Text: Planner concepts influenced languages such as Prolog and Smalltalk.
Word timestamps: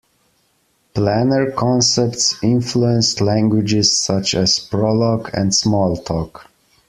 Planner 0.95 1.51
concepts 1.51 2.43
influenced 2.43 3.21
languages 3.21 3.95
such 3.99 4.33
as 4.33 4.57
Prolog 4.57 5.29
and 5.31 5.51
Smalltalk. 5.51 6.47